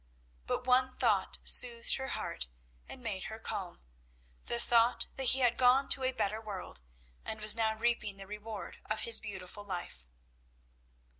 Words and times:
But 0.47 0.65
one 0.65 0.93
thought 0.93 1.37
soothed 1.43 1.97
her 1.97 2.07
heart 2.07 2.47
and 2.89 3.03
made 3.03 3.25
her 3.25 3.37
calm, 3.37 3.81
the 4.45 4.59
thought 4.59 5.05
that 5.15 5.25
he 5.25 5.41
had 5.41 5.57
gone 5.59 5.89
to 5.89 6.03
a 6.03 6.11
better 6.11 6.41
world, 6.41 6.81
and 7.23 7.39
was 7.39 7.55
now 7.55 7.75
reaping 7.77 8.17
the 8.17 8.25
reward 8.25 8.79
of 8.89 9.01
his 9.01 9.19
beautiful 9.19 9.63
life. 9.63 10.07